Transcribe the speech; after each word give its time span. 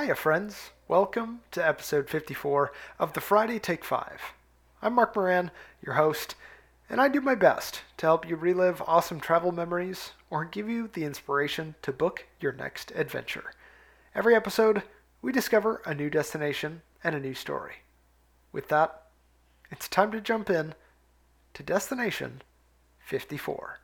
Hiya, 0.00 0.14
friends. 0.14 0.70
Welcome 0.88 1.40
to 1.50 1.66
episode 1.66 2.08
54 2.08 2.72
of 2.98 3.12
the 3.12 3.20
Friday 3.20 3.58
Take 3.58 3.84
5. 3.84 4.32
I'm 4.80 4.94
Mark 4.94 5.14
Moran, 5.14 5.50
your 5.84 5.96
host, 5.96 6.36
and 6.88 7.02
I 7.02 7.08
do 7.08 7.20
my 7.20 7.34
best 7.34 7.82
to 7.98 8.06
help 8.06 8.26
you 8.26 8.36
relive 8.36 8.80
awesome 8.86 9.20
travel 9.20 9.52
memories 9.52 10.12
or 10.30 10.46
give 10.46 10.70
you 10.70 10.88
the 10.88 11.04
inspiration 11.04 11.74
to 11.82 11.92
book 11.92 12.24
your 12.40 12.52
next 12.52 12.92
adventure. 12.92 13.52
Every 14.14 14.34
episode, 14.34 14.84
we 15.20 15.32
discover 15.32 15.82
a 15.84 15.94
new 15.94 16.08
destination 16.08 16.80
and 17.04 17.14
a 17.14 17.20
new 17.20 17.34
story. 17.34 17.74
With 18.52 18.68
that, 18.68 19.02
it's 19.70 19.86
time 19.86 20.12
to 20.12 20.20
jump 20.22 20.48
in 20.48 20.72
to 21.52 21.62
Destination 21.62 22.40
54. 23.00 23.80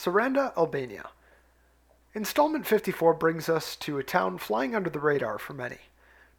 Saranda, 0.00 0.56
Albania. 0.56 1.10
Installment 2.14 2.66
54 2.66 3.12
brings 3.12 3.50
us 3.50 3.76
to 3.76 3.98
a 3.98 4.02
town 4.02 4.38
flying 4.38 4.74
under 4.74 4.88
the 4.88 4.98
radar 4.98 5.38
for 5.38 5.52
many, 5.52 5.76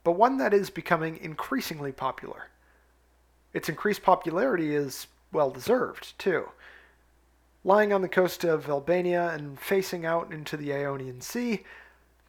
but 0.04 0.14
one 0.14 0.40
that 0.40 0.52
is 0.52 0.72
becoming 0.72 1.16
increasingly 1.18 1.92
popular. 1.92 2.48
Its 3.54 3.70
increased 3.70 4.02
popularity 4.02 4.74
is 4.74 5.06
well 5.32 5.52
deserved, 5.52 6.18
too. 6.18 6.50
Lying 7.64 7.94
on 7.94 8.02
the 8.02 8.10
coast 8.10 8.44
of 8.44 8.68
Albania 8.68 9.30
and 9.30 9.60
facing 9.60 10.08
out 10.08 10.34
into 10.34 10.58
the 10.58 10.74
Ionian 10.74 11.22
Sea, 11.22 11.64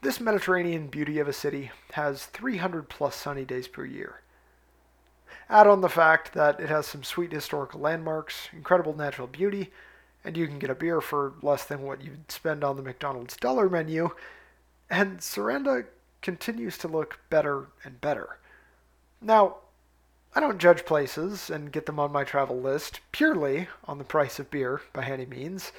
this 0.03 0.21
Mediterranean 0.21 0.89
beauty 0.89 1.19
of 1.19 1.29
a 1.29 1.33
city 1.33 1.71
has 1.93 2.27
300 2.27 2.91
plus 2.91 3.17
sunny 3.17 3.47
days 3.47 3.69
per 3.69 3.87
year. 3.87 4.21
Add 5.49 5.67
on 5.67 5.81
the 5.81 5.89
fact 5.89 6.35
that 6.35 6.61
it 6.61 6.69
has 6.69 6.87
some 6.87 7.03
sweet 7.03 7.33
historical 7.33 7.81
landmarks, 7.81 8.51
incredible 8.53 8.95
natural 8.95 9.29
beauty, 9.29 9.71
and 10.25 10.37
you 10.37 10.47
can 10.47 10.59
get 10.59 10.71
a 10.71 10.75
beer 10.75 11.01
for 11.01 11.35
less 11.43 11.65
than 11.65 11.83
what 11.83 12.03
you'd 12.03 12.31
spend 12.31 12.63
on 12.63 12.77
the 12.77 12.83
McDonald's 12.83 13.37
dollar 13.37 13.69
menu, 13.69 14.11
and 14.89 15.19
Saranda 15.19 15.87
continues 16.21 16.79
to 16.79 16.89
look 16.89 17.19
better 17.31 17.67
and 17.85 18.01
better. 18.01 18.39
Now, 19.21 19.57
I 20.35 20.41
don't 20.41 20.59
judge 20.59 20.87
places 20.87 21.51
and 21.51 21.73
get 21.73 21.87
them 21.87 21.99
on 21.99 22.13
my 22.13 22.25
travel 22.25 22.59
list 22.59 23.01
purely 23.11 23.69
on 23.85 23.99
the 23.99 24.05
price 24.05 24.39
of 24.39 24.51
beer 24.51 24.81
by 24.93 25.05
any 25.05 25.27
means, 25.27 25.73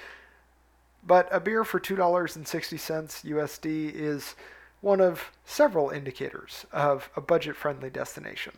but 1.06 1.28
a 1.32 1.40
beer 1.40 1.64
for 1.64 1.80
$2.60 1.80 2.46
USD 2.46 3.94
is 3.94 4.36
one 4.82 5.02
of 5.02 5.32
several 5.46 5.90
indicators 5.90 6.66
of 6.72 7.10
a 7.16 7.22
budget 7.22 7.56
friendly 7.56 7.90
destination. 7.90 8.54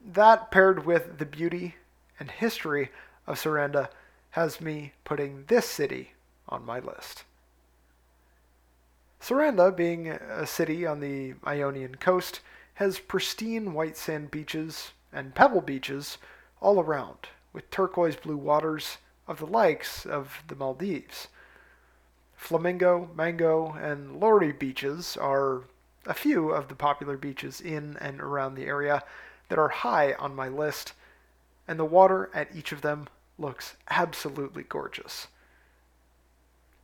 That, 0.00 0.50
paired 0.50 0.86
with 0.86 1.18
the 1.18 1.26
beauty 1.26 1.74
and 2.18 2.30
history 2.30 2.90
of 3.26 3.38
Saranda, 3.38 3.88
has 4.36 4.60
me 4.60 4.92
putting 5.02 5.44
this 5.46 5.64
city 5.64 6.12
on 6.46 6.62
my 6.62 6.78
list. 6.78 7.24
Saranda, 9.18 9.74
being 9.74 10.08
a 10.08 10.46
city 10.46 10.84
on 10.84 11.00
the 11.00 11.32
Ionian 11.46 11.94
coast, 11.94 12.40
has 12.74 12.98
pristine 12.98 13.72
white 13.72 13.96
sand 13.96 14.30
beaches 14.30 14.92
and 15.10 15.34
pebble 15.34 15.62
beaches 15.62 16.18
all 16.60 16.78
around, 16.78 17.28
with 17.54 17.70
turquoise 17.70 18.16
blue 18.16 18.36
waters 18.36 18.98
of 19.26 19.38
the 19.38 19.46
likes 19.46 20.04
of 20.04 20.42
the 20.48 20.54
Maldives. 20.54 21.28
Flamingo, 22.36 23.08
Mango, 23.14 23.72
and 23.72 24.20
Lori 24.20 24.52
beaches 24.52 25.16
are 25.16 25.62
a 26.04 26.12
few 26.12 26.50
of 26.50 26.68
the 26.68 26.74
popular 26.74 27.16
beaches 27.16 27.58
in 27.58 27.96
and 28.02 28.20
around 28.20 28.54
the 28.54 28.66
area 28.66 29.02
that 29.48 29.58
are 29.58 29.70
high 29.70 30.12
on 30.12 30.36
my 30.36 30.46
list, 30.46 30.92
and 31.66 31.78
the 31.78 31.86
water 31.86 32.28
at 32.34 32.54
each 32.54 32.70
of 32.70 32.82
them 32.82 33.08
looks 33.38 33.76
absolutely 33.90 34.62
gorgeous. 34.62 35.28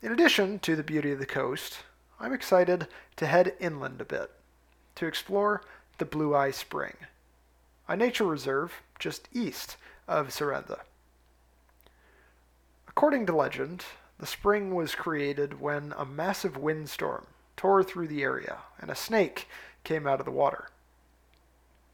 In 0.02 0.12
addition 0.12 0.58
to 0.60 0.76
the 0.76 0.82
beauty 0.82 1.12
of 1.12 1.18
the 1.18 1.26
coast, 1.26 1.78
I'm 2.20 2.32
excited 2.32 2.88
to 3.16 3.26
head 3.26 3.54
inland 3.60 4.00
a 4.00 4.04
bit 4.04 4.30
to 4.96 5.06
explore 5.06 5.62
the 5.98 6.04
Blue 6.04 6.34
Eye 6.34 6.50
Spring, 6.50 6.94
a 7.88 7.96
nature 7.96 8.24
reserve 8.24 8.72
just 8.98 9.28
east 9.32 9.76
of 10.06 10.28
Saranda. 10.28 10.80
According 12.88 13.26
to 13.26 13.36
legend, 13.36 13.84
the 14.18 14.26
spring 14.26 14.74
was 14.74 14.94
created 14.94 15.60
when 15.60 15.94
a 15.96 16.04
massive 16.04 16.56
windstorm 16.56 17.26
tore 17.56 17.82
through 17.82 18.08
the 18.08 18.22
area 18.22 18.58
and 18.78 18.90
a 18.90 18.94
snake 18.94 19.48
came 19.84 20.06
out 20.06 20.20
of 20.20 20.26
the 20.26 20.32
water. 20.32 20.68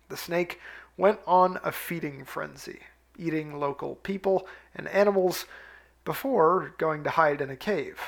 The 0.08 0.16
snake 0.16 0.60
went 0.96 1.20
on 1.26 1.58
a 1.62 1.72
feeding 1.72 2.24
frenzy 2.24 2.80
eating 3.18 3.58
local 3.58 3.96
people 3.96 4.46
and 4.74 4.88
animals 4.88 5.46
before 6.04 6.74
going 6.78 7.04
to 7.04 7.10
hide 7.10 7.40
in 7.40 7.50
a 7.50 7.56
cave. 7.56 8.00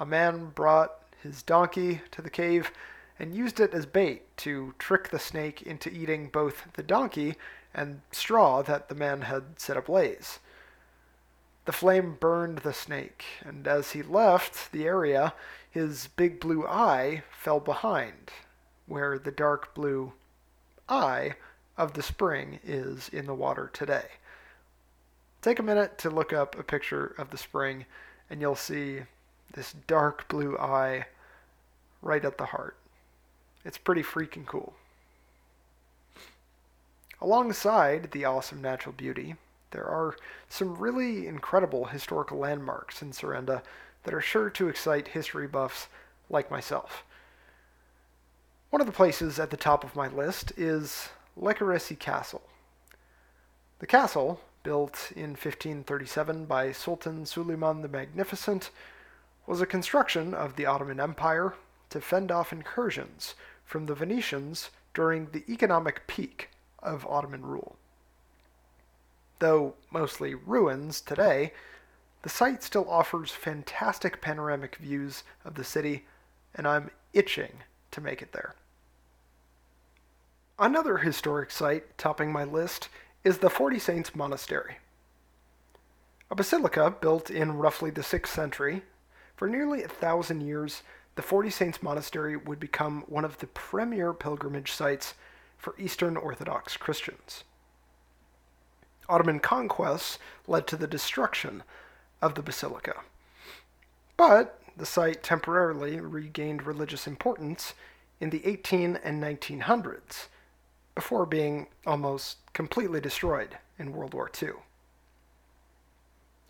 A 0.00 0.06
man 0.06 0.46
brought 0.54 0.92
his 1.22 1.42
donkey 1.42 2.00
to 2.10 2.20
the 2.20 2.30
cave 2.30 2.72
and 3.18 3.34
used 3.34 3.60
it 3.60 3.72
as 3.72 3.86
bait 3.86 4.36
to 4.38 4.74
trick 4.78 5.10
the 5.10 5.18
snake 5.18 5.62
into 5.62 5.90
eating 5.90 6.28
both 6.28 6.66
the 6.74 6.82
donkey 6.82 7.36
and 7.72 8.00
straw 8.12 8.62
that 8.62 8.88
the 8.88 8.94
man 8.94 9.22
had 9.22 9.58
set 9.58 9.76
ablaze. 9.76 10.40
The 11.64 11.72
flame 11.72 12.16
burned 12.20 12.58
the 12.58 12.74
snake, 12.74 13.24
and 13.42 13.66
as 13.66 13.92
he 13.92 14.02
left 14.02 14.70
the 14.70 14.84
area, 14.84 15.32
his 15.70 16.08
big 16.08 16.38
blue 16.38 16.66
eye 16.66 17.22
fell 17.30 17.60
behind, 17.60 18.30
where 18.86 19.18
the 19.18 19.30
dark 19.30 19.74
blue 19.74 20.12
eye 20.88 21.36
of 21.76 21.94
the 21.94 22.02
spring 22.02 22.60
is 22.64 23.08
in 23.08 23.26
the 23.26 23.34
water 23.34 23.70
today. 23.72 24.06
Take 25.42 25.58
a 25.58 25.62
minute 25.62 25.98
to 25.98 26.10
look 26.10 26.32
up 26.32 26.58
a 26.58 26.62
picture 26.62 27.14
of 27.18 27.30
the 27.30 27.38
spring, 27.38 27.84
and 28.30 28.40
you'll 28.40 28.54
see 28.54 29.00
this 29.52 29.74
dark 29.86 30.28
blue 30.28 30.56
eye 30.58 31.06
right 32.00 32.24
at 32.24 32.38
the 32.38 32.46
heart. 32.46 32.76
It's 33.64 33.78
pretty 33.78 34.02
freaking 34.02 34.46
cool. 34.46 34.74
Alongside 37.20 38.10
the 38.10 38.24
awesome 38.24 38.60
natural 38.60 38.92
beauty, 38.92 39.36
there 39.70 39.84
are 39.84 40.16
some 40.48 40.76
really 40.76 41.26
incredible 41.26 41.86
historical 41.86 42.38
landmarks 42.38 43.02
in 43.02 43.10
Saranda 43.10 43.62
that 44.04 44.14
are 44.14 44.20
sure 44.20 44.50
to 44.50 44.68
excite 44.68 45.08
history 45.08 45.46
buffs 45.46 45.88
like 46.28 46.50
myself. 46.50 47.04
One 48.70 48.80
of 48.80 48.86
the 48.86 48.92
places 48.92 49.38
at 49.38 49.50
the 49.50 49.56
top 49.56 49.84
of 49.84 49.96
my 49.96 50.08
list 50.08 50.52
is 50.56 51.08
Lekuresi 51.40 51.98
Castle. 51.98 52.42
The 53.80 53.86
castle, 53.86 54.40
built 54.62 55.12
in 55.16 55.30
1537 55.30 56.46
by 56.46 56.72
Sultan 56.72 57.26
Suleiman 57.26 57.82
the 57.82 57.88
Magnificent, 57.88 58.70
was 59.46 59.60
a 59.60 59.66
construction 59.66 60.32
of 60.32 60.56
the 60.56 60.66
Ottoman 60.66 61.00
Empire 61.00 61.54
to 61.90 62.00
fend 62.00 62.30
off 62.30 62.52
incursions 62.52 63.34
from 63.64 63.86
the 63.86 63.94
Venetians 63.94 64.70
during 64.94 65.26
the 65.32 65.44
economic 65.52 66.06
peak 66.06 66.50
of 66.78 67.06
Ottoman 67.06 67.42
rule. 67.42 67.76
Though 69.40 69.74
mostly 69.90 70.34
ruins 70.34 71.00
today, 71.00 71.52
the 72.22 72.28
site 72.28 72.62
still 72.62 72.88
offers 72.88 73.32
fantastic 73.32 74.22
panoramic 74.22 74.76
views 74.76 75.24
of 75.44 75.56
the 75.56 75.64
city, 75.64 76.06
and 76.54 76.66
I'm 76.66 76.90
itching 77.12 77.64
to 77.90 78.00
make 78.00 78.22
it 78.22 78.32
there. 78.32 78.54
Another 80.58 80.98
historic 80.98 81.50
site 81.50 81.98
topping 81.98 82.30
my 82.30 82.44
list 82.44 82.88
is 83.24 83.38
the 83.38 83.50
Forty 83.50 83.80
Saints 83.80 84.14
Monastery. 84.14 84.76
A 86.30 86.36
basilica 86.36 86.94
built 87.00 87.28
in 87.28 87.58
roughly 87.58 87.90
the 87.90 88.02
6th 88.02 88.28
century, 88.28 88.82
for 89.34 89.48
nearly 89.48 89.82
a 89.82 89.88
thousand 89.88 90.42
years, 90.42 90.84
the 91.16 91.22
Forty 91.22 91.50
Saints 91.50 91.82
Monastery 91.82 92.36
would 92.36 92.60
become 92.60 93.02
one 93.08 93.24
of 93.24 93.38
the 93.38 93.48
premier 93.48 94.12
pilgrimage 94.12 94.70
sites 94.70 95.14
for 95.58 95.74
Eastern 95.76 96.16
Orthodox 96.16 96.76
Christians. 96.76 97.42
Ottoman 99.08 99.40
conquests 99.40 100.20
led 100.46 100.68
to 100.68 100.76
the 100.76 100.86
destruction 100.86 101.64
of 102.22 102.36
the 102.36 102.42
basilica. 102.42 103.00
But 104.16 104.60
the 104.76 104.86
site 104.86 105.24
temporarily 105.24 105.98
regained 105.98 106.62
religious 106.62 107.08
importance 107.08 107.74
in 108.20 108.30
the 108.30 108.46
18 108.46 109.00
and 109.02 109.20
1900s 109.20 110.28
before 110.94 111.26
being 111.26 111.66
almost 111.86 112.38
completely 112.52 113.00
destroyed 113.00 113.58
in 113.78 113.92
World 113.92 114.14
War 114.14 114.30
II. 114.42 114.50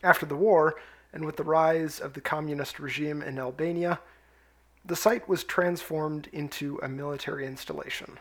After 0.03 0.27
the 0.27 0.37
war, 0.37 0.77
and 1.13 1.25
with 1.25 1.37
the 1.37 1.45
rise 1.45 2.01
of 2.01 2.13
the 2.15 2.21
communist 2.21 2.79
regime 2.79 3.23
in 3.23 3.39
Albania, 3.39 4.01
the 4.85 4.97
site 4.97 5.29
was 5.29 5.45
transformed 5.45 6.29
into 6.33 6.79
a 6.83 6.89
military 6.89 7.47
installation, 7.47 8.19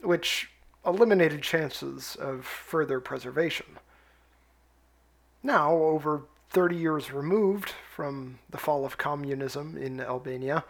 which 0.00 0.50
eliminated 0.86 1.42
chances 1.42 2.16
of 2.16 2.46
further 2.46 3.00
preservation. 3.00 3.66
Now, 5.42 5.74
over 5.74 6.22
30 6.50 6.76
years 6.76 7.12
removed 7.12 7.74
from 7.94 8.38
the 8.48 8.56
fall 8.56 8.86
of 8.86 8.96
communism 8.96 9.76
in 9.76 10.00
Albania, 10.00 10.64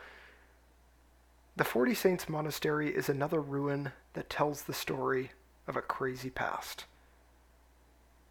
the 1.57 1.65
Forty 1.65 1.95
Saints 1.95 2.29
Monastery 2.29 2.95
is 2.95 3.09
another 3.09 3.41
ruin 3.41 3.93
that 4.13 4.29
tells 4.29 4.63
the 4.63 4.75
story 4.75 5.31
of 5.67 5.75
a 5.75 5.81
crazy 5.81 6.29
past. 6.29 6.85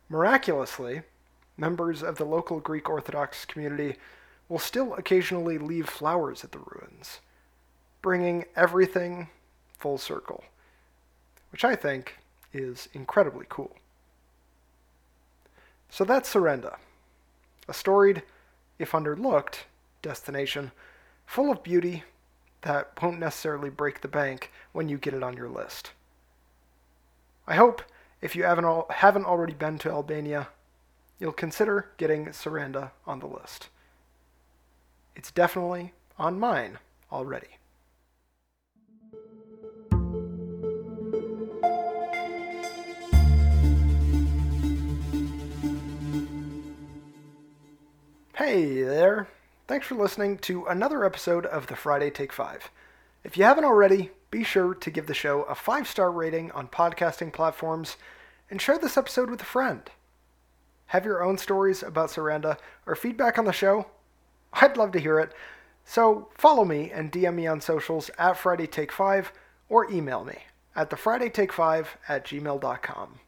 Miraculously, 0.10 1.02
members 1.58 2.04
of 2.04 2.18
the 2.18 2.26
local 2.26 2.60
Greek 2.60 2.88
Orthodox 2.88 3.44
community 3.44 3.98
will 4.48 4.60
still 4.60 4.94
occasionally 4.94 5.58
leave 5.58 5.90
flowers 5.90 6.44
at 6.44 6.52
the 6.52 6.60
ruins, 6.60 7.20
bringing 8.04 8.46
everything 8.56 9.30
full 9.76 9.98
circle, 9.98 10.44
which 11.52 11.66
I 11.66 11.76
think 11.76 12.20
is 12.54 12.88
incredibly 12.94 13.48
cool. 13.50 13.76
So 15.90 16.04
that's 16.04 16.32
Saranda, 16.32 16.76
a 17.68 17.74
storied, 17.74 18.22
if 18.78 18.92
underlooked, 18.92 19.64
destination 20.04 20.72
full 21.26 21.50
of 21.50 21.64
beauty 21.64 22.04
that 22.66 23.00
won't 23.00 23.20
necessarily 23.20 23.70
break 23.70 24.02
the 24.02 24.08
bank 24.08 24.52
when 24.74 24.90
you 24.90 24.98
get 24.98 25.14
it 25.14 25.22
on 25.22 25.38
your 25.38 25.48
list. 25.48 25.92
I 27.48 27.56
hope 27.56 27.84
if 28.22 28.36
you 28.36 28.44
haven't, 28.44 28.66
al- 28.66 28.88
haven't 28.90 29.26
already 29.26 29.54
been 29.54 29.78
to 29.80 29.92
Albania, 29.92 30.48
you'll 31.20 31.32
consider 31.32 31.92
getting 31.98 32.26
Saranda 32.28 32.90
on 33.06 33.20
the 33.20 33.28
list. 33.28 33.70
It's 35.16 35.30
definitely 35.30 35.94
on 36.18 36.40
mine 36.40 36.80
already. 37.12 37.60
Hey 48.34 48.82
there. 48.82 49.28
Thanks 49.68 49.88
for 49.88 49.96
listening 49.96 50.38
to 50.40 50.68
another 50.68 51.04
episode 51.04 51.48
of 51.48 51.66
the 51.66 51.76
Friday 51.76 52.12
Take 52.12 52.32
5. 52.32 52.70
If 53.24 53.36
you 53.36 53.46
haven't 53.46 53.66
already, 53.66 54.12
be 54.30 54.44
sure 54.44 54.76
to 54.76 54.92
give 54.92 55.08
the 55.08 55.16
show 55.16 55.42
a 55.42 55.56
five 55.56 55.88
star 55.88 56.12
rating 56.12 56.52
on 56.52 56.68
podcasting 56.68 57.34
platforms 57.34 57.98
and 58.52 58.62
share 58.62 58.78
this 58.78 58.96
episode 58.96 59.28
with 59.28 59.42
a 59.42 59.46
friend. 59.46 59.82
Have 60.88 61.04
your 61.04 61.24
own 61.24 61.40
stories 61.40 61.82
about 61.82 62.12
Saranda 62.12 62.60
or 62.86 62.96
feedback 62.96 63.40
on 63.40 63.46
the 63.46 63.52
show? 63.52 63.88
I'd 64.54 64.78
love 64.78 64.92
to 64.92 65.00
hear 65.00 65.20
it. 65.20 65.34
So 65.84 66.30
follow 66.38 66.64
me 66.64 66.92
and 66.92 67.12
DM 67.12 67.34
me 67.34 67.48
on 67.48 67.60
socials 67.60 68.12
at 68.20 68.38
Friday 68.38 68.68
Take 68.68 68.92
5 68.92 69.34
or 69.68 69.92
email 69.92 70.24
me 70.24 70.44
at 70.76 70.92
thefridaytake5 70.92 71.88
at 72.08 72.24
gmail.com. 72.24 73.20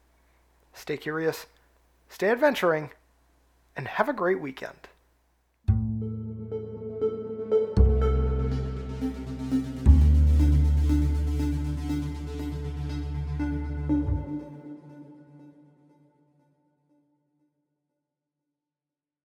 Stay 0.75 0.98
curious, 0.98 1.48
stay 2.10 2.30
adventuring, 2.30 2.92
and 3.75 3.88
have 3.88 4.07
a 4.07 4.13
great 4.13 4.40
weekend. 4.40 4.88